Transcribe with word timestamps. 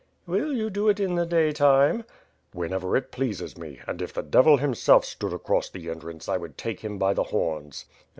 "Will 0.25 0.51
you 0.53 0.71
do 0.71 0.89
it 0.89 0.99
in 0.99 1.13
the 1.13 1.27
daytime?" 1.27 2.05
"Whenever 2.53 2.97
it 2.97 3.11
pleases 3.11 3.55
me; 3.55 3.81
and 3.87 4.01
if 4.01 4.11
the 4.11 4.23
Devil 4.23 4.57
himself 4.57 5.05
stood 5.05 5.31
across 5.31 5.69
the 5.69 5.91
entrance, 5.91 6.27
I 6.27 6.37
would 6.37 6.57
take 6.57 6.79
him 6.79 6.97
by 6.97 7.13
the 7.13 7.25
horns." 7.25 7.85